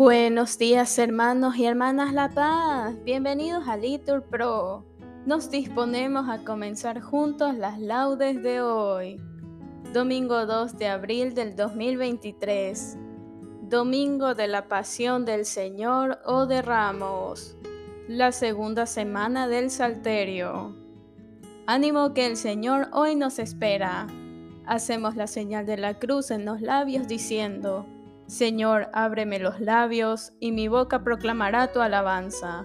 [0.00, 4.82] Buenos días hermanos y hermanas La Paz, bienvenidos a Litur Pro.
[5.26, 9.20] Nos disponemos a comenzar juntos las laudes de hoy,
[9.92, 12.96] domingo 2 de abril del 2023,
[13.68, 17.58] domingo de la Pasión del Señor o de Ramos,
[18.08, 20.74] la segunda semana del Salterio.
[21.66, 24.06] Ánimo que el Señor hoy nos espera.
[24.64, 27.84] Hacemos la señal de la cruz en los labios diciendo,
[28.30, 32.64] Señor, ábreme los labios, y mi boca proclamará tu alabanza.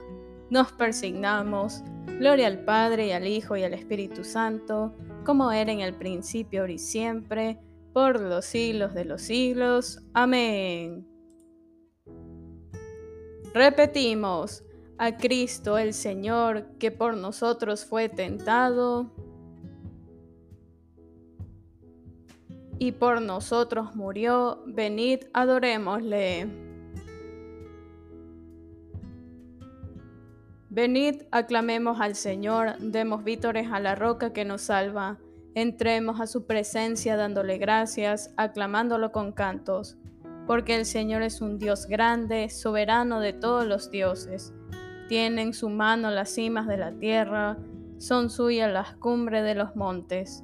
[0.51, 1.81] Nos persignamos.
[2.19, 4.93] Gloria al Padre, y al Hijo, y al Espíritu Santo,
[5.25, 7.59] como era en el principio, ahora y siempre,
[7.93, 10.03] por los siglos de los siglos.
[10.13, 11.07] Amén.
[13.51, 14.63] Repetimos,
[14.99, 19.11] a Cristo el Señor, que por nosotros fue tentado,
[22.79, 26.65] y por nosotros murió, venid adorémosle.
[30.69, 35.17] Venid, aclamemos al Señor, demos vítores a la roca que nos salva,
[35.53, 39.97] entremos a su presencia dándole gracias, aclamándolo con cantos,
[40.45, 44.53] porque el Señor es un Dios grande, soberano de todos los dioses.
[45.07, 47.57] Tiene en su mano las cimas de la tierra,
[47.97, 50.43] son suyas las cumbres de los montes.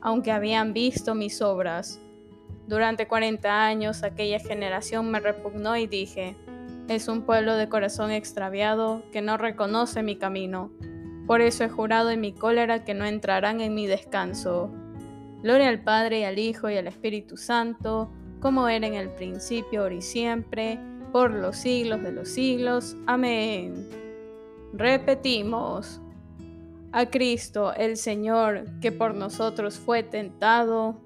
[0.00, 2.00] aunque habían visto mis obras.
[2.66, 6.36] Durante cuarenta años aquella generación me repugnó y dije,
[6.88, 10.70] es un pueblo de corazón extraviado que no reconoce mi camino.
[11.26, 14.70] Por eso he jurado en mi cólera que no entrarán en mi descanso.
[15.42, 18.10] Gloria al Padre y al Hijo y al Espíritu Santo,
[18.40, 20.78] como era en el principio, ahora y siempre,
[21.12, 22.96] por los siglos de los siglos.
[23.06, 23.88] Amén.
[24.72, 26.00] Repetimos
[26.92, 31.00] a Cristo el Señor, que por nosotros fue tentado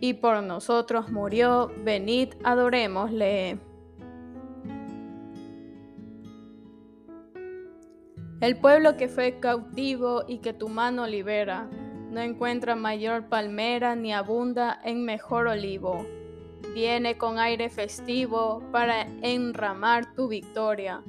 [0.00, 3.58] y por nosotros murió, venid, adorémosle.
[8.40, 11.68] El pueblo que fue cautivo y que tu mano libera,
[12.10, 16.06] no encuentra mayor palmera ni abunda en mejor olivo.
[16.74, 21.02] Viene con aire festivo para enramar tu victoria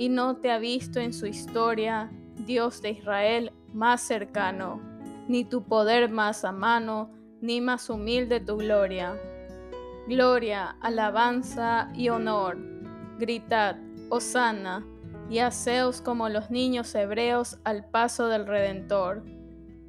[0.00, 2.10] y no te ha visto en su historia,
[2.46, 4.80] Dios de Israel, más cercano,
[5.28, 7.10] ni tu poder más a mano,
[7.42, 9.20] ni más humilde tu gloria.
[10.08, 12.56] Gloria, alabanza y honor.
[13.18, 13.76] Gritad,
[14.08, 14.86] Osana,
[15.28, 19.22] y haceos como los niños hebreos al paso del Redentor.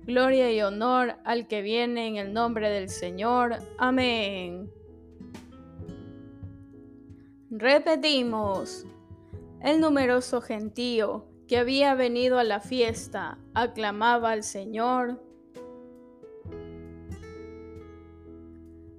[0.05, 3.59] Gloria y honor al que viene en el nombre del Señor.
[3.77, 4.69] Amén.
[7.49, 8.85] Repetimos.
[9.63, 15.21] El numeroso gentío que había venido a la fiesta aclamaba al Señor.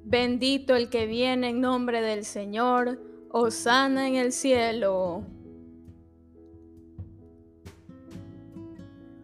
[0.05, 3.01] Bendito el que viene en nombre del Señor,
[3.51, 5.25] sana en el cielo.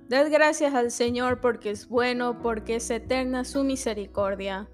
[0.09, 4.69] Dad gracias al Señor porque es bueno, porque es eterna su misericordia.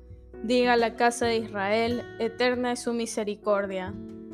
[0.44, 3.92] Diga la casa de Israel, eterna es su misericordia.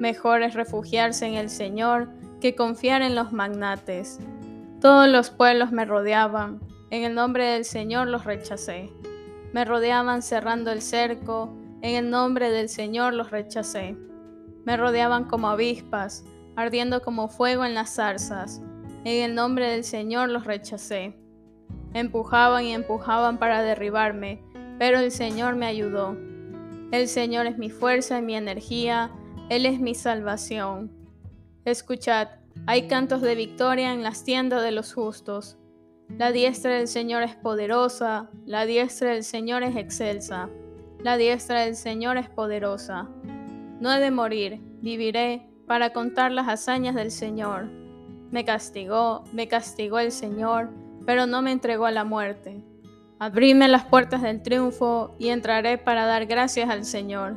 [0.00, 2.08] Mejor es refugiarse en el Señor
[2.40, 4.18] que confiar en los magnates.
[4.80, 6.58] Todos los pueblos me rodeaban,
[6.88, 8.90] en el nombre del Señor los rechacé.
[9.52, 13.94] Me rodeaban cerrando el cerco, en el nombre del Señor los rechacé.
[14.64, 16.24] Me rodeaban como avispas,
[16.56, 18.62] ardiendo como fuego en las zarzas.
[19.04, 21.14] En el nombre del Señor los rechacé.
[21.92, 24.42] Empujaban y empujaban para derribarme,
[24.78, 26.16] pero el Señor me ayudó.
[26.90, 29.10] El Señor es mi fuerza y mi energía,
[29.50, 30.92] él es mi salvación.
[31.64, 32.28] Escuchad,
[32.66, 35.58] hay cantos de victoria en las tiendas de los justos.
[36.16, 40.48] La diestra del Señor es poderosa, la diestra del Señor es excelsa,
[41.02, 43.08] la diestra del Señor es poderosa.
[43.80, 47.68] No he de morir, viviré, para contar las hazañas del Señor.
[48.30, 50.70] Me castigó, me castigó el Señor,
[51.06, 52.62] pero no me entregó a la muerte.
[53.18, 57.36] Abrime las puertas del triunfo y entraré para dar gracias al Señor.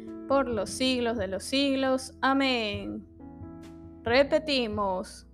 [0.31, 2.13] por los siglos de los siglos.
[2.21, 3.05] Amén.
[4.01, 5.27] Repetimos.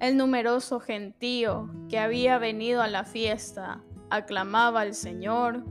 [0.00, 3.80] El numeroso gentío que había venido a la fiesta
[4.10, 5.62] aclamaba al Señor.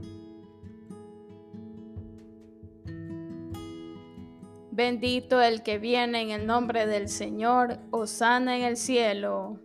[4.70, 9.60] Bendito el que viene en el nombre del Señor, sana en el cielo.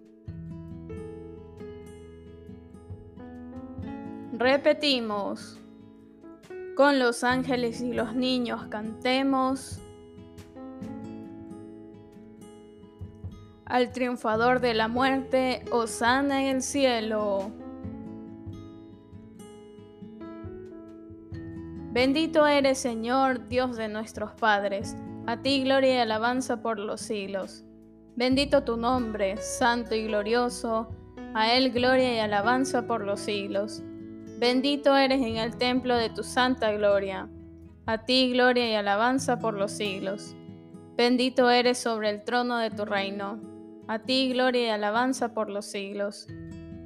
[4.34, 5.63] Repetimos,
[6.76, 9.80] con los ángeles y los niños cantemos.
[13.66, 17.52] Al triunfador de la muerte, sana en el cielo.
[21.92, 24.96] Bendito eres, Señor, Dios de nuestros padres.
[25.28, 27.64] A ti gloria y alabanza por los siglos.
[28.16, 30.90] Bendito tu nombre, santo y glorioso.
[31.34, 33.84] A él gloria y alabanza por los siglos.
[34.44, 37.30] Bendito eres en el templo de tu santa gloria.
[37.86, 40.36] A ti gloria y alabanza por los siglos.
[40.98, 43.40] Bendito eres sobre el trono de tu reino.
[43.88, 46.28] A ti gloria y alabanza por los siglos.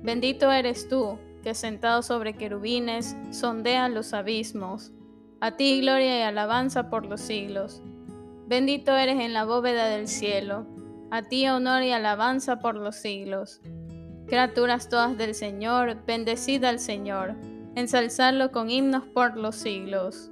[0.04, 4.92] Bendito eres tú, que sentado sobre querubines sondean los abismos.
[5.42, 7.82] A ti gloria y alabanza por los siglos.
[8.46, 10.68] Bendito eres en la bóveda del cielo.
[11.10, 13.62] A ti honor y alabanza por los siglos.
[14.28, 17.36] Criaturas todas del Señor, bendecid al Señor,
[17.76, 20.30] ensalzarlo con himnos por los siglos.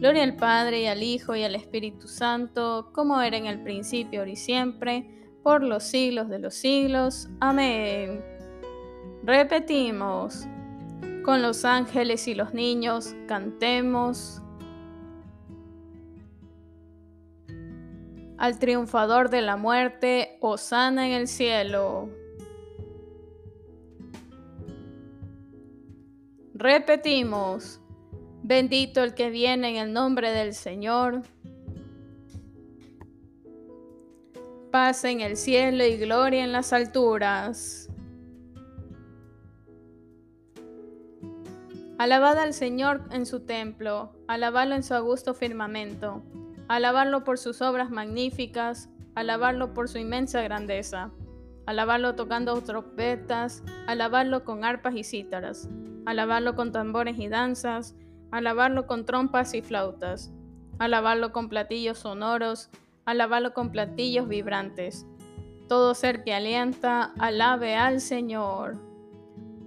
[0.00, 4.20] Gloria al Padre y al Hijo y al Espíritu Santo, como era en el principio,
[4.20, 5.08] ahora y siempre,
[5.44, 7.28] por los siglos de los siglos.
[7.38, 8.24] Amén.
[9.22, 10.48] Repetimos.
[11.24, 14.42] Con los ángeles y los niños cantemos.
[18.36, 22.21] Al triunfador de la muerte, Osana en el cielo.
[26.62, 27.80] Repetimos,
[28.44, 31.22] bendito el que viene en el nombre del Señor.
[34.70, 37.90] Paz en el cielo y gloria en las alturas.
[41.98, 46.22] Alabad al Señor en su templo, alabadlo en su augusto firmamento,
[46.68, 51.10] alabarlo por sus obras magníficas, alabarlo por su inmensa grandeza,
[51.66, 55.68] alabarlo tocando trompetas, alabarlo con arpas y cítaras,
[56.06, 57.94] alabarlo con tambores y danzas,
[58.30, 60.32] alabarlo con trompas y flautas,
[60.78, 62.70] alabarlo con platillos sonoros,
[63.04, 65.06] alabarlo con platillos vibrantes.
[65.68, 68.78] Todo ser que alienta, alabe al Señor.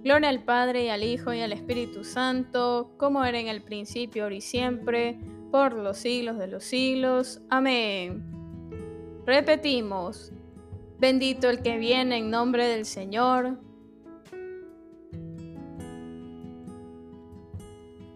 [0.02, 4.24] Gloria al Padre y al Hijo y al Espíritu Santo, como era en el principio,
[4.24, 5.18] ahora y siempre,
[5.50, 7.40] por los siglos de los siglos.
[7.50, 8.24] Amén.
[9.26, 10.32] Repetimos,
[10.98, 13.58] bendito el que viene en nombre del Señor.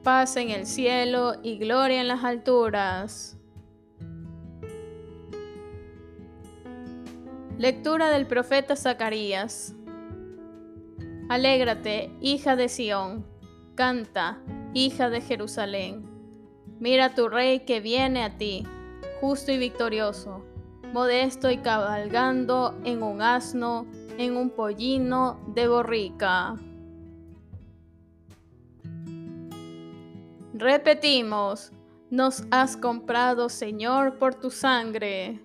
[0.02, 3.36] Paz en el cielo y gloria en las alturas.
[7.58, 9.74] Lectura del profeta Zacarías.
[11.28, 13.26] Alégrate, hija de Sión,
[13.74, 14.38] canta,
[14.72, 16.08] hija de Jerusalén.
[16.78, 18.66] Mira tu rey que viene a ti,
[19.20, 20.42] justo y victorioso,
[20.94, 26.56] modesto y cabalgando en un asno, en un pollino de borrica.
[30.60, 31.72] Repetimos,
[32.10, 35.40] nos has comprado, Señor, por tu sangre.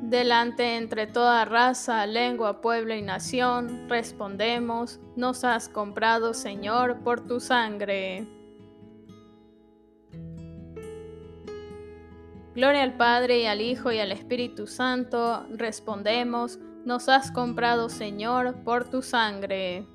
[0.00, 7.38] Delante entre toda raza, lengua, pueblo y nación, respondemos, nos has comprado, Señor, por tu
[7.38, 8.26] sangre.
[12.54, 18.64] Gloria al Padre y al Hijo y al Espíritu Santo, respondemos, nos has comprado, Señor,
[18.64, 19.86] por tu sangre.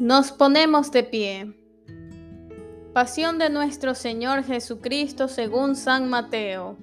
[0.00, 1.56] Nos ponemos de pie.
[2.92, 6.76] Pasión de nuestro Señor Jesucristo según San Mateo.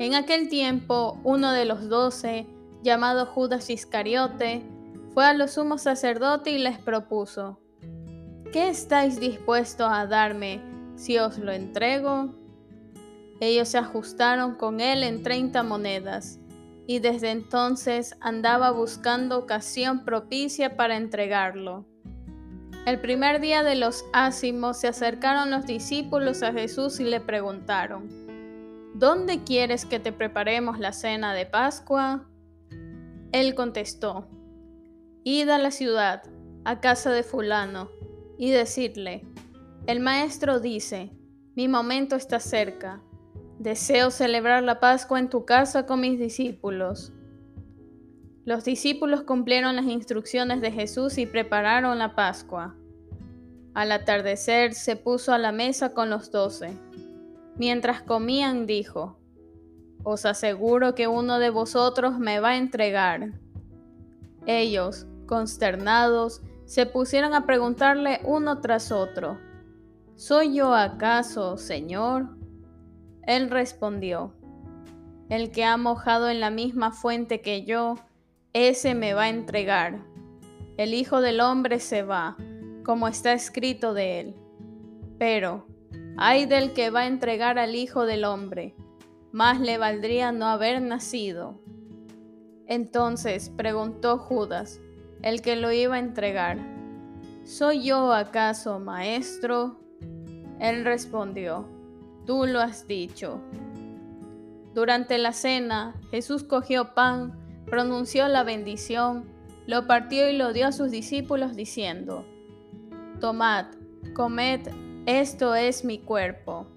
[0.00, 2.48] En aquel tiempo, uno de los doce,
[2.82, 4.64] llamado Judas Iscariote,
[5.14, 7.60] fue a los sumos sacerdotes y les propuso,
[8.52, 10.60] ¿qué estáis dispuestos a darme
[10.96, 12.34] si os lo entrego?
[13.38, 16.39] Ellos se ajustaron con él en treinta monedas,
[16.86, 21.86] y desde entonces andaba buscando ocasión propicia para entregarlo.
[22.86, 28.08] El primer día de los ácimos se acercaron los discípulos a Jesús y le preguntaron,
[28.94, 32.28] ¿Dónde quieres que te preparemos la cena de Pascua?
[33.32, 34.26] Él contestó,
[35.22, 36.22] Id a la ciudad,
[36.64, 37.90] a casa de fulano,
[38.38, 39.26] y decidle,
[39.86, 41.12] el maestro dice,
[41.54, 43.02] mi momento está cerca,
[43.60, 47.12] deseo celebrar la Pascua en tu casa con mis discípulos.
[48.46, 52.74] Los discípulos cumplieron las instrucciones de Jesús y prepararon la Pascua.
[53.74, 56.72] Al atardecer se puso a la mesa con los doce.
[57.56, 59.18] Mientras comían dijo,
[60.04, 63.32] Os aseguro que uno de vosotros me va a entregar.
[64.46, 69.38] Ellos, consternados, se pusieron a preguntarle uno tras otro,
[70.16, 72.39] ¿Soy yo acaso, Señor?
[73.26, 74.32] Él respondió,
[75.28, 77.96] El que ha mojado en la misma fuente que yo,
[78.52, 80.00] ese me va a entregar.
[80.76, 82.36] El Hijo del Hombre se va,
[82.84, 84.34] como está escrito de él.
[85.18, 85.66] Pero,
[86.16, 88.74] Ay del que va a entregar al Hijo del Hombre,
[89.32, 91.60] más le valdría no haber nacido.
[92.66, 94.80] Entonces preguntó Judas,
[95.22, 96.58] el que lo iba a entregar,
[97.44, 99.80] ¿Soy yo acaso maestro?
[100.60, 101.66] Él respondió,
[102.30, 103.40] Tú lo has dicho.
[104.72, 109.24] Durante la cena, Jesús cogió pan, pronunció la bendición,
[109.66, 112.24] lo partió y lo dio a sus discípulos diciendo,
[113.18, 113.66] Tomad,
[114.14, 114.60] comed,
[115.06, 116.68] esto es mi cuerpo.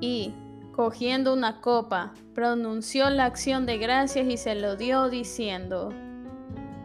[0.00, 0.32] Y,
[0.74, 5.90] cogiendo una copa, pronunció la acción de gracias y se lo dio diciendo,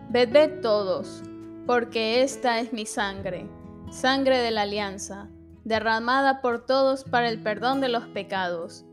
[0.09, 1.23] Bebed todos,
[1.65, 3.47] porque esta es mi sangre,
[3.89, 5.29] sangre de la alianza,
[5.67, 8.85] derramada por todos para el perdón de los pecados.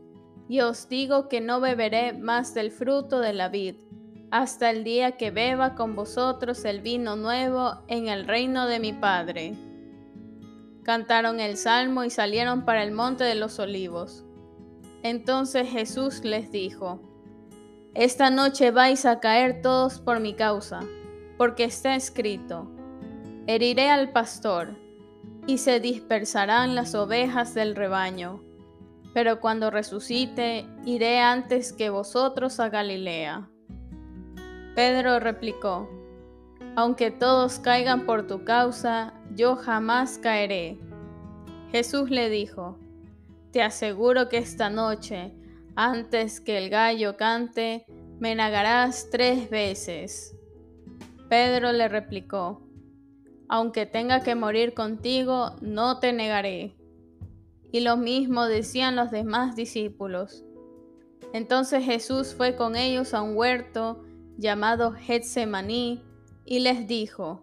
[0.47, 3.75] Y os digo que no beberé más del fruto de la vid,
[4.31, 8.93] hasta el día que beba con vosotros el vino nuevo en el reino de mi
[8.93, 9.55] Padre
[10.85, 14.23] cantaron el salmo y salieron para el monte de los olivos.
[15.01, 17.01] Entonces Jesús les dijo,
[17.95, 20.81] Esta noche vais a caer todos por mi causa,
[21.37, 22.71] porque está escrito,
[23.47, 24.77] Heriré al pastor,
[25.47, 28.41] y se dispersarán las ovejas del rebaño.
[29.13, 33.49] Pero cuando resucite, iré antes que vosotros a Galilea.
[34.75, 35.89] Pedro replicó,
[36.75, 40.77] Aunque todos caigan por tu causa, yo jamás caeré.
[41.71, 42.77] Jesús le dijo,
[43.51, 45.33] Te aseguro que esta noche,
[45.75, 47.85] antes que el gallo cante,
[48.19, 50.35] me negarás tres veces.
[51.29, 52.64] Pedro le replicó,
[53.55, 56.75] Aunque tenga que morir contigo, no te negaré.
[57.71, 60.43] Y lo mismo decían los demás discípulos.
[61.31, 64.03] Entonces Jesús fue con ellos a un huerto
[64.37, 66.03] llamado Getsemaní
[66.43, 67.39] y les dijo,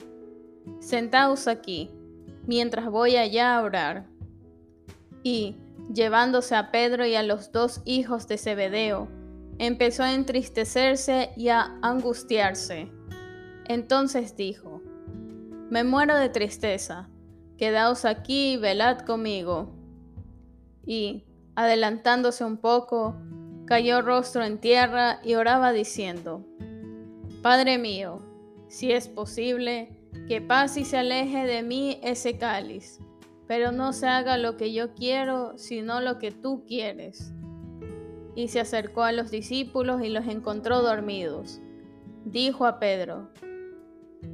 [0.81, 1.88] Sentaos aquí,
[2.47, 4.07] mientras voy allá a orar.
[5.23, 5.57] Y,
[5.95, 9.09] llevándose a Pedro y a los dos hijos de Zebedeo,
[9.57, 12.92] empezó a entristecerse y a angustiarse.
[13.66, 14.72] Entonces dijo,
[15.73, 17.09] Me muero de tristeza,
[17.57, 19.73] quedaos aquí y velad conmigo.
[20.85, 21.25] Y,
[21.55, 23.17] adelantándose un poco,
[23.64, 26.45] cayó rostro en tierra y oraba diciendo,
[27.41, 28.21] Padre mío,
[28.69, 29.99] si es posible,
[30.29, 33.00] que pase y se aleje de mí ese cáliz,
[33.49, 37.33] pero no se haga lo que yo quiero, sino lo que tú quieres.
[38.35, 41.62] Y se acercó a los discípulos y los encontró dormidos.
[42.26, 43.31] Dijo a Pedro,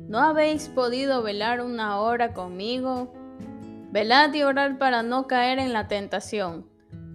[0.09, 3.13] ¿no habéis podido velar una hora conmigo?
[3.93, 6.67] Velad y orad para no caer en la tentación,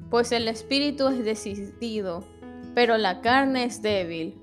[0.10, 2.24] pues el espíritu es decidido,
[2.76, 4.40] pero la carne es débil.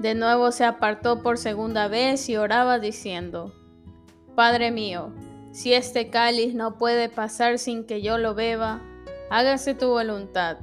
[0.00, 3.52] De nuevo se apartó por segunda vez y oraba diciendo,
[4.34, 5.12] Padre mío,
[5.52, 8.80] si este cáliz no puede pasar sin que yo lo beba,
[9.30, 10.56] hágase tu voluntad.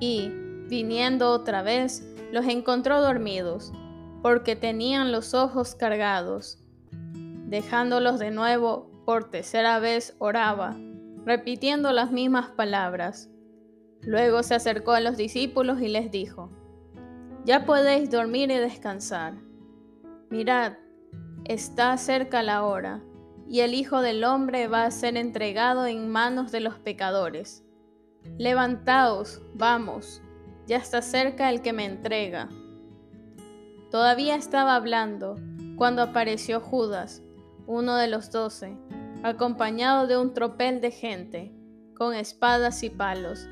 [0.00, 0.28] Y,
[0.68, 3.72] viniendo otra vez, los encontró dormidos,
[4.24, 6.56] porque tenían los ojos cargados.
[6.90, 10.74] Dejándolos de nuevo, por tercera vez oraba,
[11.26, 13.28] repitiendo las mismas palabras.
[14.00, 16.50] Luego se acercó a los discípulos y les dijo,
[17.44, 19.34] Ya podéis dormir y descansar.
[20.30, 20.72] Mirad,
[21.44, 23.02] está cerca la hora,
[23.46, 27.62] y el Hijo del Hombre va a ser entregado en manos de los pecadores.
[28.38, 30.22] Levantaos, vamos,
[30.66, 32.48] ya está cerca el que me entrega.
[33.94, 35.36] Todavía estaba hablando
[35.76, 37.22] cuando apareció Judas,
[37.68, 38.76] uno de los doce,
[39.22, 41.52] acompañado de un tropel de gente,
[41.96, 43.46] con espadas y palos,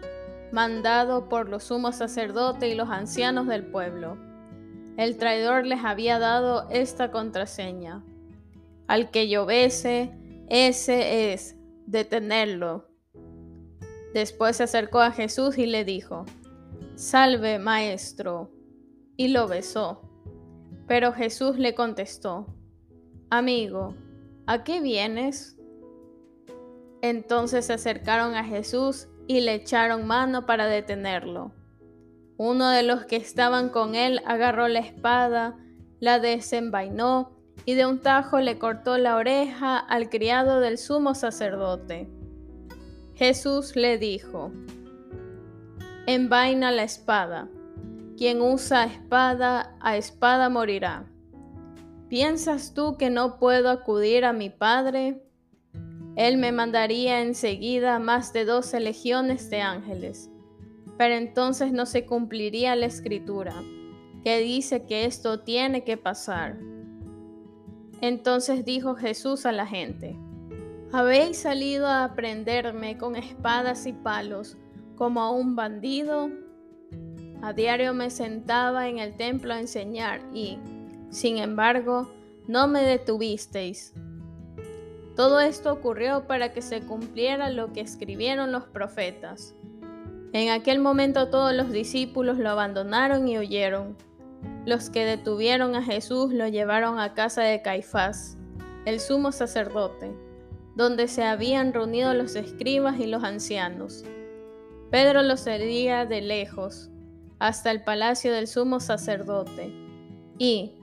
[0.51, 4.19] mandado por los sumos sacerdotes y los ancianos del pueblo.
[4.97, 8.03] El traidor les había dado esta contraseña.
[8.89, 10.11] Al que yo bese,
[10.49, 11.55] ese es,
[11.87, 12.89] detenerlo.
[14.13, 16.25] Después se acercó a Jesús y le dijo,
[16.97, 18.51] Salve, maestro,
[19.17, 20.09] y lo besó.
[20.87, 22.47] Pero Jesús le contestó,
[23.31, 23.95] Amigo,
[24.47, 25.57] ¿a qué vienes?
[27.01, 31.53] Entonces se acercaron a Jesús y le echaron mano para detenerlo.
[32.37, 35.57] Uno de los que estaban con él agarró la espada,
[36.01, 37.33] la desenvainó
[37.65, 42.09] y de un tajo le cortó la oreja al criado del sumo sacerdote.
[43.15, 44.51] Jesús le dijo,
[46.07, 47.49] Envaina la espada.
[48.23, 51.11] Quien usa espada, a espada morirá.
[52.09, 55.21] ¿Piensas tú que no puedo acudir a mi Padre?
[56.15, 60.31] Él me mandaría enseguida más de doce legiones de ángeles.
[60.97, 63.55] Pero entonces no se cumpliría la escritura,
[64.23, 66.61] que dice que esto tiene que pasar.
[68.01, 70.17] Entonces dijo Jesús a la gente,
[70.93, 74.57] ¿habéis salido a prenderme con espadas y palos
[74.95, 76.31] como a un bandido?
[77.43, 80.61] A diario me sentaba en el templo a enseñar y,
[81.11, 82.09] sin embargo,
[82.47, 83.93] no me detuvisteis.
[85.17, 89.57] Todo esto ocurrió para que se cumpliera lo que escribieron los profetas.
[90.33, 93.97] En aquel momento todos los discípulos lo abandonaron y huyeron.
[94.65, 98.39] Los que detuvieron a Jesús lo llevaron a casa de Caifás,
[98.87, 100.13] el sumo sacerdote,
[100.77, 104.05] donde se habían reunido los escribas y los ancianos.
[104.93, 106.92] Pedro los seguía de lejos
[107.43, 109.75] hasta el palacio del sumo sacerdote
[110.39, 110.77] y,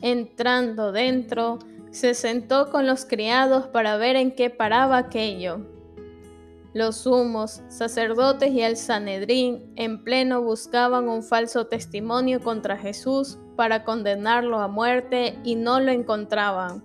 [0.00, 1.58] entrando dentro,
[1.90, 5.60] se sentó con los criados para ver en qué paraba aquello.
[6.72, 13.84] Los sumos, sacerdotes y el Sanedrín en pleno buscaban un falso testimonio contra Jesús para
[13.84, 16.82] condenarlo a muerte y no lo encontraban,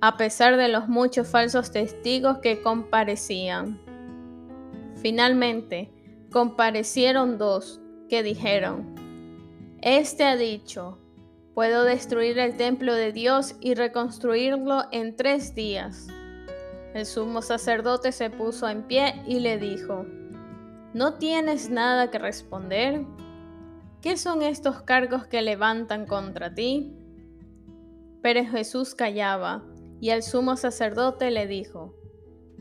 [0.00, 3.78] a pesar de los muchos falsos testigos que comparecían.
[4.96, 5.90] Finalmente,
[6.30, 8.94] comparecieron dos que dijeron,
[9.80, 10.98] Este ha dicho,
[11.54, 16.06] Puedo destruir el templo de Dios y reconstruirlo en tres días.
[16.94, 20.06] El sumo sacerdote se puso en pie y le dijo,
[20.94, 23.04] ¿No tienes nada que responder?
[24.00, 26.94] ¿Qué son estos cargos que levantan contra ti?
[28.22, 29.64] Pero Jesús callaba,
[30.00, 31.92] y el sumo sacerdote le dijo,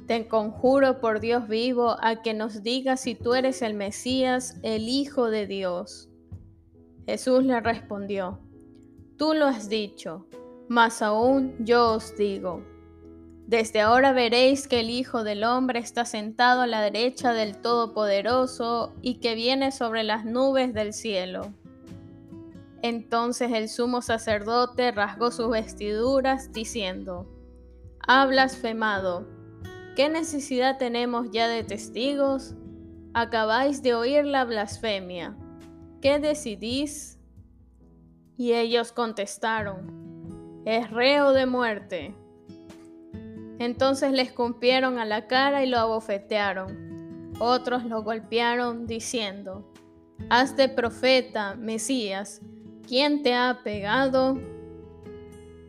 [0.08, 4.88] Te conjuro por Dios vivo a que nos digas si tú eres el Mesías, el
[4.88, 6.10] Hijo de Dios.
[7.06, 8.40] Jesús le respondió,
[9.18, 10.26] Tú lo has dicho,
[10.70, 12.64] mas aún yo os digo.
[13.48, 18.94] Desde ahora veréis que el Hijo del Hombre está sentado a la derecha del Todopoderoso
[19.02, 21.54] y que viene sobre las nubes del cielo.
[22.82, 27.28] Entonces el sumo sacerdote rasgó sus vestiduras, diciendo,
[28.08, 29.37] Ha blasfemado.
[29.98, 32.54] ¿Qué necesidad tenemos ya de testigos?
[33.16, 35.36] Acabáis de oír la blasfemia.
[36.04, 37.18] ¿Qué decidís?
[38.38, 42.14] Y ellos contestaron, es reo de muerte.
[43.58, 47.34] Entonces le escupieron a la cara y lo abofetearon.
[47.40, 49.74] Otros lo golpearon diciendo,
[50.30, 52.44] Hazte profeta, Mesías,
[52.88, 54.40] ¿quién te ha pegado?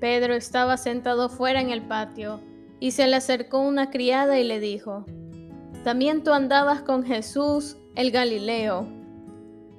[0.00, 2.42] Pedro estaba sentado fuera en el patio
[2.80, 5.04] y se le acercó una criada y le dijo,
[5.84, 8.86] También tú andabas con Jesús el Galileo.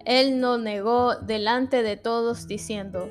[0.06, 3.10] Él no negó delante de todos diciendo,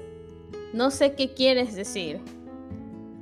[0.72, 2.20] no sé qué quieres decir.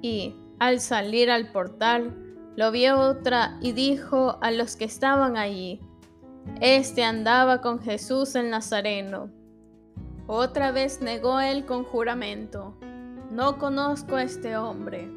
[0.03, 2.15] Y al salir al portal,
[2.57, 5.81] lo vio otra y dijo a los que estaban allí,
[6.61, 9.31] Este andaba con Jesús el Nazareno.
[10.27, 12.75] Otra vez negó él con juramento,
[13.31, 15.09] No conozco a este hombre.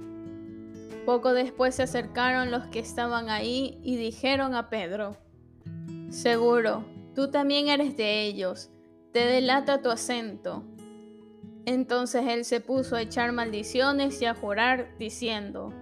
[1.06, 5.18] Poco después se acercaron los que estaban ahí y dijeron a Pedro,
[6.10, 6.86] Seguro,
[7.16, 8.70] tú también eres de ellos,
[9.12, 10.64] te delata tu acento.
[11.66, 15.74] Entonces él se puso a echar maldiciones y a jurar, diciendo,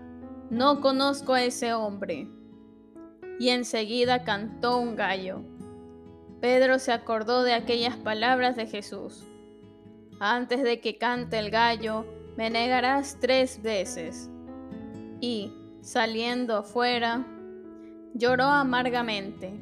[0.49, 2.27] No conozco a ese hombre.
[3.39, 5.41] Y enseguida cantó un gallo.
[6.41, 9.25] Pedro se acordó de aquellas palabras de Jesús.
[10.19, 14.29] Antes de que cante el gallo, me negarás tres veces.
[15.19, 15.51] Y,
[15.81, 17.25] saliendo afuera,
[18.13, 19.53] lloró amargamente.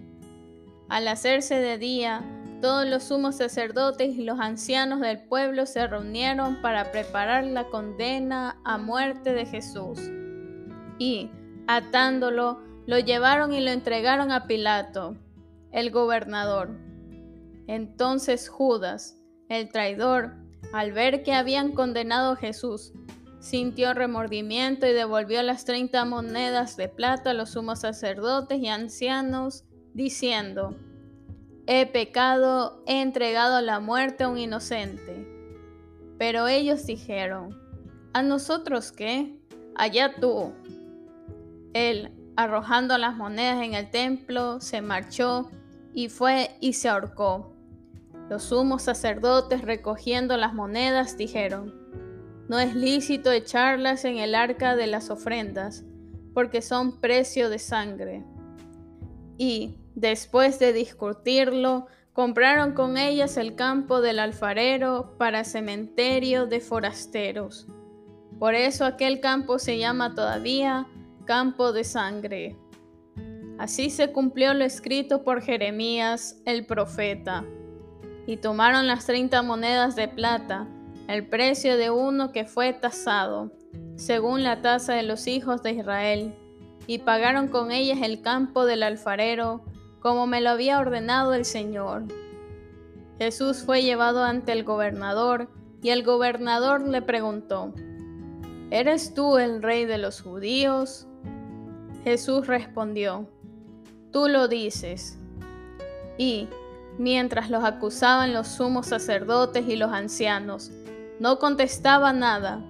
[0.89, 2.23] Al hacerse de día,
[2.61, 8.59] todos los sumos sacerdotes y los ancianos del pueblo se reunieron para preparar la condena
[8.63, 9.99] a muerte de Jesús.
[10.97, 11.29] Y,
[11.67, 15.15] atándolo, lo llevaron y lo entregaron a Pilato,
[15.71, 16.69] el gobernador.
[17.67, 19.17] Entonces Judas,
[19.49, 20.35] el traidor,
[20.73, 22.93] al ver que habían condenado a Jesús,
[23.45, 29.65] sintió remordimiento y devolvió las treinta monedas de plata a los sumos sacerdotes y ancianos,
[29.93, 30.75] diciendo,
[31.67, 35.27] He pecado, he entregado la muerte a un inocente.
[36.17, 37.55] Pero ellos dijeron,
[38.13, 39.38] ¿a nosotros qué?
[39.75, 40.51] Allá tú.
[41.73, 45.51] Él, arrojando las monedas en el templo, se marchó
[45.93, 47.53] y fue y se ahorcó.
[48.27, 51.85] Los sumos sacerdotes recogiendo las monedas dijeron,
[52.47, 55.84] no es lícito echarlas en el arca de las ofrendas,
[56.34, 58.23] porque son precio de sangre.
[59.38, 67.65] Y, Después de discutirlo, compraron con ellas el campo del alfarero para cementerio de forasteros.
[68.38, 70.86] Por eso aquel campo se llama todavía
[71.23, 72.58] campo de sangre.
[73.58, 77.45] Así se cumplió lo escrito por Jeremías el profeta.
[78.27, 80.67] Y tomaron las treinta monedas de plata,
[81.07, 83.51] el precio de uno que fue tasado,
[83.95, 86.35] según la tasa de los hijos de Israel,
[86.87, 89.63] y pagaron con ellas el campo del alfarero
[89.99, 92.03] como me lo había ordenado el Señor.
[93.17, 95.49] Jesús fue llevado ante el gobernador
[95.81, 97.73] y el gobernador le preguntó,
[98.69, 101.07] ¿Eres tú el rey de los judíos?
[102.03, 103.27] Jesús respondió,
[104.11, 105.17] Tú lo dices.
[106.17, 106.49] Y,
[106.97, 110.71] mientras los acusaban los sumos sacerdotes y los ancianos,
[111.19, 112.63] no contestaba nada.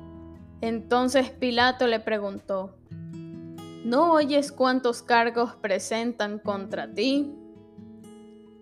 [0.62, 2.76] Entonces Pilato le preguntó,
[3.86, 7.32] ¿No oyes cuántos cargos presentan contra ti?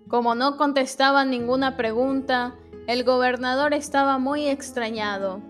[0.09, 2.55] Como no contestaba ninguna pregunta,
[2.87, 5.41] el gobernador estaba muy extrañado.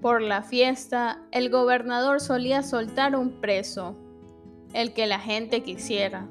[0.00, 3.96] Por la fiesta, el gobernador solía soltar un preso,
[4.72, 6.28] el que la gente quisiera.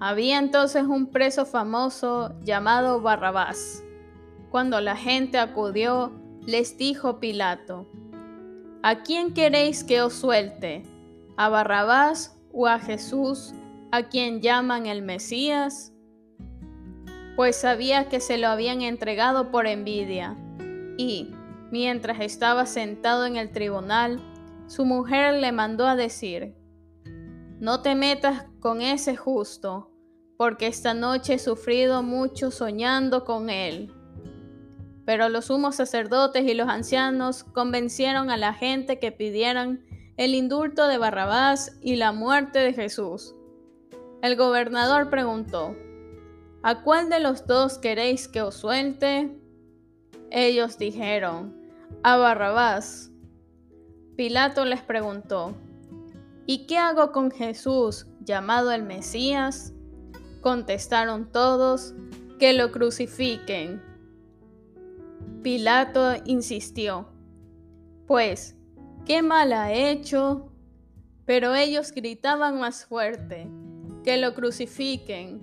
[0.00, 3.84] Había entonces un preso famoso llamado Barrabás.
[4.50, 6.10] Cuando la gente acudió,
[6.48, 7.86] les dijo Pilato,
[8.82, 10.82] ¿A quién queréis que os suelte?
[11.36, 13.52] a Barrabás o a Jesús,
[13.92, 15.92] a quien llaman el Mesías?
[17.36, 20.38] Pues sabía que se lo habían entregado por envidia.
[20.96, 21.34] Y,
[21.70, 24.18] mientras estaba sentado en el tribunal,
[24.68, 26.56] su mujer le mandó a decir,
[27.60, 29.90] No te metas con ese justo,
[30.38, 33.92] porque esta noche he sufrido mucho soñando con él.
[35.08, 39.82] Pero los sumos sacerdotes y los ancianos convencieron a la gente que pidieran
[40.18, 43.34] el indulto de Barrabás y la muerte de Jesús.
[44.20, 45.74] El gobernador preguntó,
[46.62, 49.34] ¿A cuál de los dos queréis que os suelte?
[50.30, 51.56] Ellos dijeron,
[52.02, 53.10] a Barrabás.
[54.14, 55.54] Pilato les preguntó,
[56.44, 59.72] ¿y qué hago con Jesús llamado el Mesías?
[60.42, 61.94] Contestaron todos,
[62.38, 63.87] que lo crucifiquen.
[65.42, 67.08] Pilato insistió,
[68.06, 68.56] pues,
[69.04, 70.50] ¿qué mal ha hecho?
[71.24, 73.48] Pero ellos gritaban más fuerte,
[74.02, 75.40] que lo crucifiquen.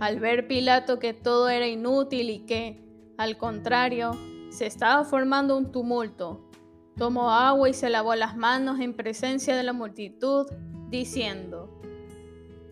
[0.00, 2.82] Al ver Pilato que todo era inútil y que,
[3.18, 4.12] al contrario,
[4.50, 6.48] se estaba formando un tumulto,
[6.96, 10.46] tomó agua y se lavó las manos en presencia de la multitud,
[10.88, 11.80] diciendo,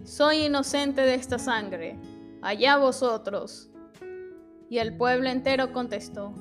[0.05, 1.99] Soy inocente de esta sangre,
[2.41, 3.71] allá vosotros.
[4.69, 6.35] Y el pueblo entero contestó,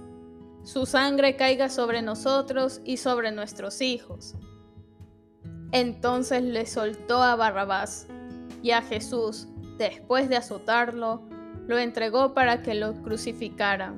[0.64, 4.36] su sangre caiga sobre nosotros y sobre nuestros hijos.
[5.74, 8.08] Entonces le soltó a Barrabás
[8.62, 11.22] y a Jesús, después de azotarlo,
[11.68, 13.98] lo entregó para que lo crucificaran.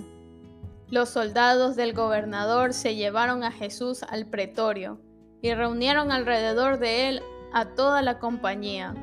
[0.89, 4.99] Los soldados del gobernador se llevaron a Jesús al pretorio
[5.41, 7.21] y reunieron alrededor de él
[7.53, 8.95] a toda la compañía.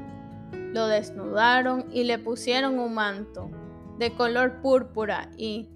[0.52, 3.50] Lo desnudaron y le pusieron un manto
[3.98, 5.68] de color púrpura y,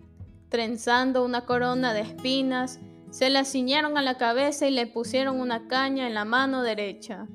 [0.48, 5.68] trenzando una corona de espinas, se la ciñeron a la cabeza y le pusieron una
[5.68, 7.26] caña en la mano derecha.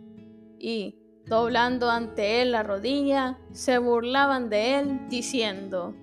[0.60, 5.96] Y, doblando ante él la rodilla, se burlaban de él, diciendo,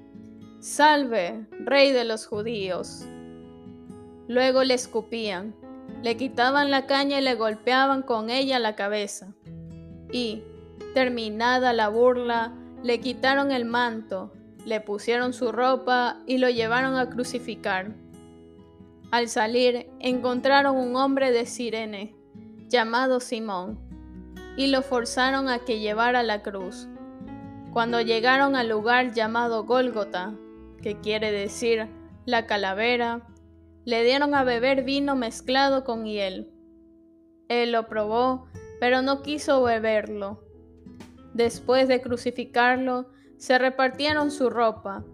[0.61, 3.07] Salve, rey de los judíos.
[4.27, 5.55] Luego le escupían,
[6.03, 9.35] le quitaban la caña y le golpeaban con ella la cabeza.
[10.11, 10.43] Y,
[10.95, 14.33] terminada la burla, le quitaron el manto,
[14.69, 17.95] le pusieron su ropa y lo llevaron a crucificar.
[19.11, 22.15] Al salir, encontraron un hombre de Sirene,
[22.69, 23.79] llamado Simón,
[24.59, 26.87] y lo forzaron a que llevara la cruz.
[27.73, 30.35] Cuando llegaron al lugar llamado Gólgota,
[30.83, 31.89] que quiere decir
[32.27, 33.27] la calavera,
[33.87, 36.53] le dieron a beber vino mezclado con hiel.
[37.49, 38.49] Él lo probó,
[38.81, 40.45] pero no quiso beberlo.
[41.33, 43.07] Después de crucificarlo,
[43.39, 45.05] se repartieron su ropa,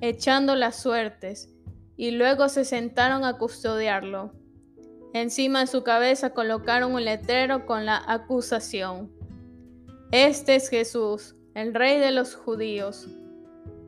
[0.00, 1.54] echando las suertes,
[1.96, 4.32] y luego se sentaron a custodiarlo.
[5.12, 9.12] Encima de su cabeza colocaron un letrero con la acusación.
[10.10, 13.08] Este es Jesús, el rey de los judíos.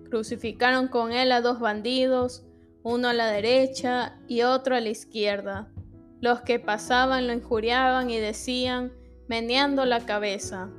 [0.08, 2.44] Crucificaron con él a dos bandidos,
[2.84, 5.72] uno a la derecha y otro a la izquierda.
[6.20, 8.92] Los que pasaban lo injuriaban y decían,
[9.26, 10.70] meneando la cabeza,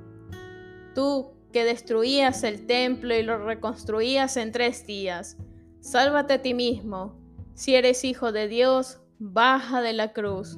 [0.97, 5.37] Tú destruías el templo y lo reconstruías en tres días,
[5.79, 7.19] sálvate a ti mismo.
[7.53, 10.57] Si eres hijo de Dios, baja de la cruz.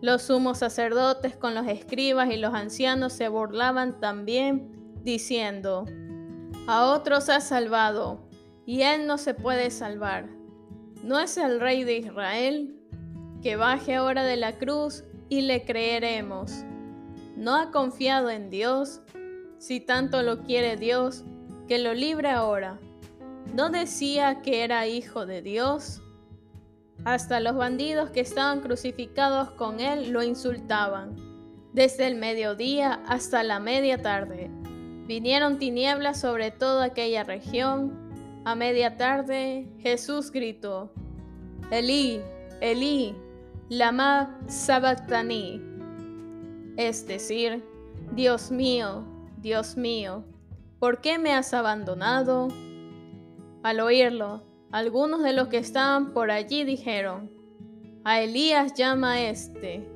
[0.00, 4.70] Los sumos sacerdotes con los escribas y los ancianos se burlaban también,
[5.02, 5.86] diciendo,
[6.68, 8.28] a otros ha salvado,
[8.64, 10.28] y él no se puede salvar.
[11.02, 12.74] ¿No es el rey de Israel?
[13.42, 16.64] Que baje ahora de la cruz y le creeremos.
[17.36, 19.00] ¿No ha confiado en Dios?
[19.58, 21.24] Si tanto lo quiere Dios,
[21.66, 22.78] que lo libre ahora.
[23.54, 26.00] ¿No decía que era hijo de Dios?
[27.04, 31.16] Hasta los bandidos que estaban crucificados con él lo insultaban,
[31.72, 34.50] desde el mediodía hasta la media tarde.
[35.06, 38.42] Vinieron tinieblas sobre toda aquella región.
[38.44, 40.92] A media tarde Jesús gritó,
[41.70, 42.20] Elí,
[42.60, 43.14] Elí,
[43.68, 45.62] lama sabactani,
[46.76, 47.64] es decir,
[48.12, 49.04] Dios mío,
[49.40, 50.24] Dios mío,
[50.80, 52.48] ¿por qué me has abandonado?
[53.62, 57.30] Al oírlo, algunos de los que estaban por allí dijeron,
[58.02, 59.88] a Elías llama a este.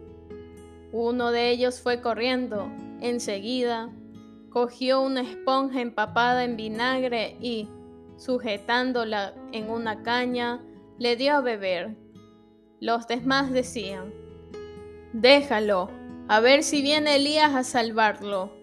[0.93, 3.91] Uno de ellos fue corriendo, enseguida
[4.49, 7.69] cogió una esponja empapada en vinagre y,
[8.17, 10.63] sujetándola en una caña,
[10.99, 11.97] le dio a beber.
[12.79, 14.13] Los demás decían,
[15.13, 15.91] Déjalo,
[16.29, 18.62] a ver si viene Elías a salvarlo.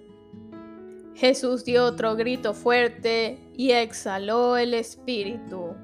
[1.16, 5.76] Jesús dio otro grito fuerte y exhaló el espíritu.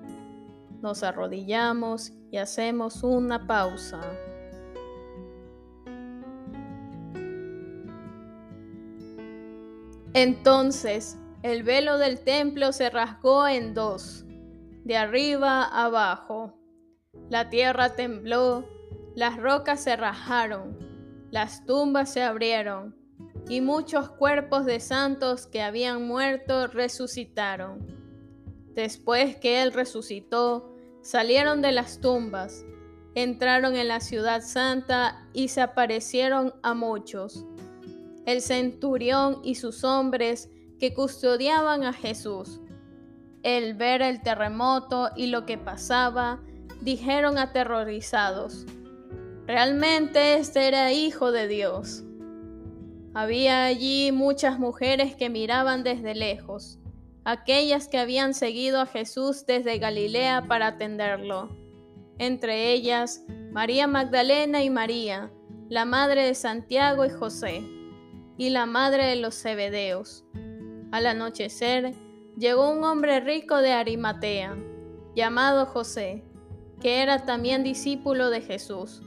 [0.81, 4.01] Nos arrodillamos y hacemos una pausa.
[10.13, 14.25] Entonces el velo del templo se rasgó en dos,
[14.85, 16.57] de arriba abajo.
[17.29, 18.65] La tierra tembló,
[19.13, 20.77] las rocas se rajaron,
[21.31, 22.95] las tumbas se abrieron,
[23.47, 27.85] y muchos cuerpos de santos que habían muerto resucitaron.
[28.73, 32.65] Después que Él resucitó, salieron de las tumbas,
[33.13, 37.45] entraron en la ciudad santa y se aparecieron a muchos
[38.25, 42.59] el centurión y sus hombres que custodiaban a Jesús.
[43.43, 46.41] El ver el terremoto y lo que pasaba,
[46.81, 48.65] dijeron aterrorizados,
[49.45, 52.04] realmente este era hijo de Dios.
[53.15, 56.79] Había allí muchas mujeres que miraban desde lejos,
[57.23, 61.47] aquellas que habían seguido a Jesús desde Galilea para atenderlo.
[62.17, 63.23] Entre ellas,
[63.53, 65.31] María Magdalena y María,
[65.69, 67.63] la madre de Santiago y José
[68.37, 70.25] y la madre de los Zebedeos.
[70.91, 71.95] Al anochecer,
[72.37, 74.57] llegó un hombre rico de Arimatea,
[75.15, 76.25] llamado José,
[76.81, 79.01] que era también discípulo de Jesús.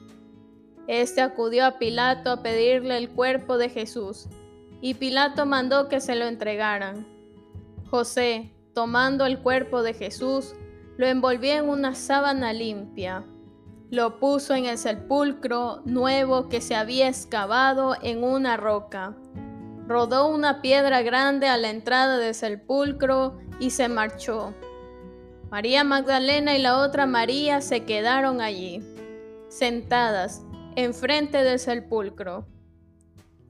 [0.88, 4.27] Este acudió a Pilato a pedirle el cuerpo de Jesús,
[4.81, 7.07] y Pilato mandó que se lo entregaran.
[7.88, 10.57] José, tomando el cuerpo de Jesús,
[10.96, 13.24] lo envolvió en una sábana limpia
[13.90, 19.14] lo puso en el sepulcro nuevo que se había excavado en una roca.
[19.87, 24.53] Rodó una piedra grande a la entrada del sepulcro y se marchó.
[25.51, 28.83] María Magdalena y la otra María se quedaron allí,
[29.48, 30.42] sentadas,
[30.79, 32.47] enfrente del sepulcro.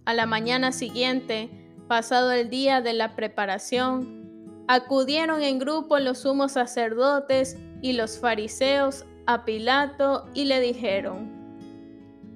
[0.07, 1.51] A la mañana siguiente,
[1.87, 9.05] pasado el día de la preparación, acudieron en grupo los sumos sacerdotes y los fariseos
[9.27, 11.31] a Pilato y le dijeron,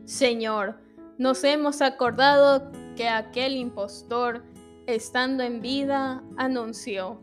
[0.04, 0.78] Señor,
[1.16, 4.44] nos hemos acordado que que aquel impostor,
[4.86, 7.18] estando en vida, anunció.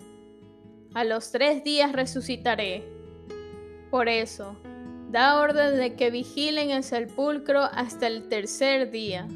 [0.96, 2.84] A los tres días resucitaré.
[3.92, 4.56] Por eso,
[5.10, 9.28] da orden de que vigilen el sepulcro hasta el tercer día,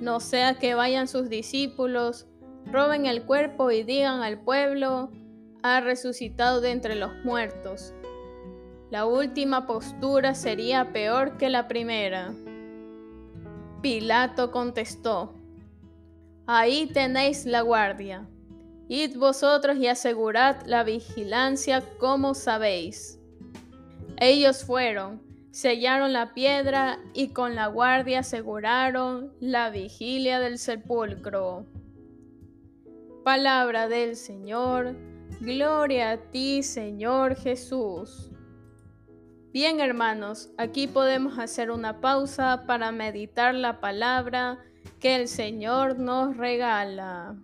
[0.00, 2.26] no sea que vayan sus discípulos,
[2.66, 5.10] roben el cuerpo y digan al pueblo,
[5.62, 7.94] ha resucitado de entre los muertos.
[8.90, 12.34] La última postura sería peor que la primera.
[13.80, 15.34] Pilato contestó,
[16.46, 18.28] Ahí tenéis la guardia.
[18.88, 23.18] Id vosotros y asegurad la vigilancia como sabéis.
[24.26, 31.66] Ellos fueron, sellaron la piedra y con la guardia aseguraron la vigilia del sepulcro.
[33.22, 34.96] Palabra del Señor,
[35.42, 38.30] gloria a ti Señor Jesús.
[39.52, 44.58] Bien hermanos, aquí podemos hacer una pausa para meditar la palabra
[45.00, 47.36] que el Señor nos regala.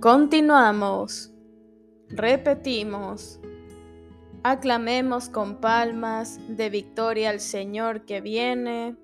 [0.00, 1.30] Continuamos.
[2.08, 3.38] Repetimos.
[4.42, 8.96] Aclamemos con palmas de victoria al Señor que viene.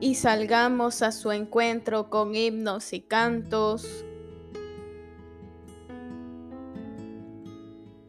[0.00, 4.06] Y salgamos a su encuentro con himnos y cantos,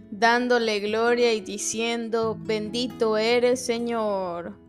[0.10, 4.69] dándole gloria y diciendo, bendito eres Señor.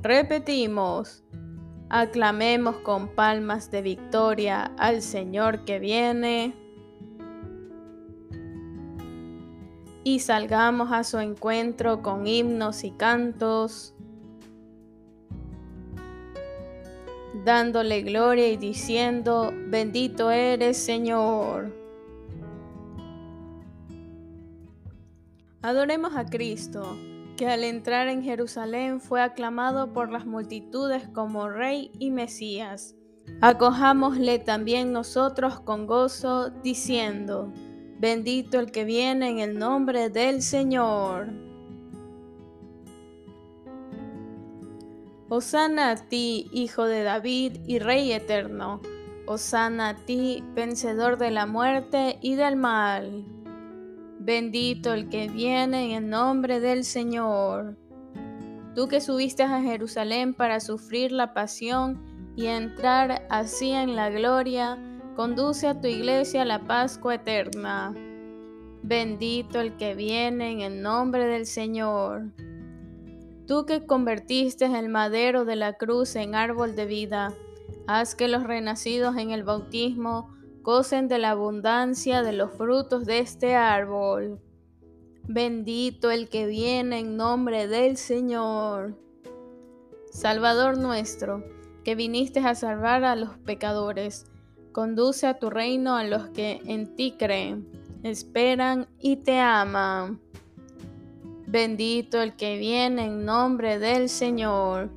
[0.00, 1.24] Repetimos,
[1.90, 6.54] aclamemos con palmas de victoria al Señor que viene.
[10.04, 13.92] Y salgamos a su encuentro con himnos y cantos,
[17.44, 21.74] dándole gloria y diciendo, bendito eres Señor.
[25.60, 26.96] Adoremos a Cristo
[27.38, 32.96] que al entrar en Jerusalén fue aclamado por las multitudes como Rey y Mesías.
[33.40, 37.52] Acojámosle también nosotros con gozo, diciendo,
[38.00, 41.28] bendito el que viene en el nombre del Señor.
[45.28, 48.80] Osana a ti, Hijo de David y Rey eterno.
[49.26, 53.24] Osana a ti, vencedor de la muerte y del mal.
[54.28, 57.78] Bendito el que viene en el nombre del Señor.
[58.74, 64.76] Tú que subiste a Jerusalén para sufrir la pasión y entrar así en la gloria,
[65.16, 67.94] conduce a tu iglesia a la Pascua eterna.
[68.82, 72.34] Bendito el que viene en el nombre del Señor.
[73.46, 77.32] Tú que convertiste el madero de la cruz en árbol de vida,
[77.86, 80.37] haz que los renacidos en el bautismo
[80.68, 84.38] gocen de la abundancia de los frutos de este árbol.
[85.26, 88.94] Bendito el que viene en nombre del Señor.
[90.12, 91.42] Salvador nuestro,
[91.84, 94.26] que viniste a salvar a los pecadores,
[94.72, 97.66] conduce a tu reino a los que en ti creen,
[98.02, 100.20] esperan y te aman.
[101.46, 104.90] Bendito el que viene en nombre del Señor.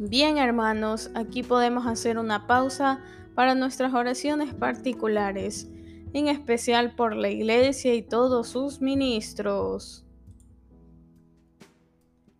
[0.00, 3.00] Bien hermanos, aquí podemos hacer una pausa
[3.36, 5.70] para nuestras oraciones particulares.
[6.12, 10.06] en especial por la Iglesia y todos sus ministros.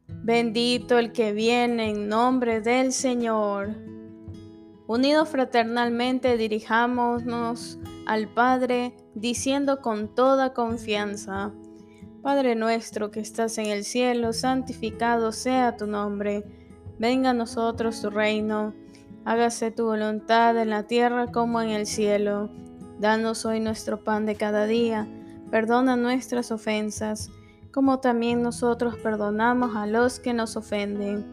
[0.09, 3.75] Bendito el que viene en nombre del Señor.
[4.87, 11.53] Unidos fraternalmente dirijámonos al Padre diciendo con toda confianza,
[12.23, 16.45] Padre nuestro que estás en el cielo, santificado sea tu nombre,
[16.99, 18.73] venga a nosotros tu reino,
[19.27, 22.49] hágase tu voluntad en la tierra como en el cielo.
[23.01, 25.07] Danos hoy nuestro pan de cada día,
[25.51, 27.29] perdona nuestras ofensas,
[27.73, 31.27] como también nosotros perdonamos a los que nos ofenden.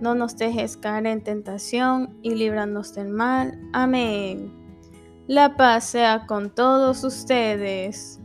[0.00, 3.60] No nos dejes caer en tentación y líbranos del mal.
[3.72, 4.50] Amén.
[5.26, 8.18] La paz sea con todos ustedes.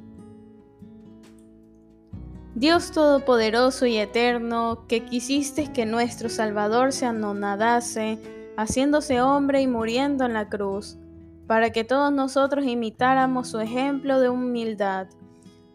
[2.55, 10.25] Dios Todopoderoso y Eterno, que quisiste que nuestro Salvador se anonadase, haciéndose hombre y muriendo
[10.25, 10.97] en la cruz
[11.51, 15.07] para que todos nosotros imitáramos su ejemplo de humildad.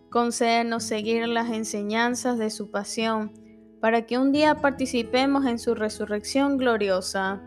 [0.08, 3.30] Concédenos seguir las enseñanzas de su pasión,
[3.78, 7.42] para que un día participemos en su resurrección gloriosa.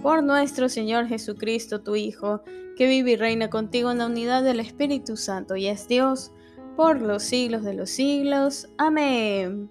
[0.00, 2.40] Por nuestro Señor Jesucristo, tu Hijo,
[2.78, 6.32] que vive y reina contigo en la unidad del Espíritu Santo y es Dios,
[6.76, 8.70] por los siglos de los siglos.
[8.78, 9.70] Amén.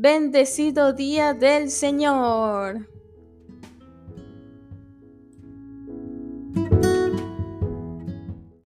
[0.00, 2.86] Bendecido día del Señor.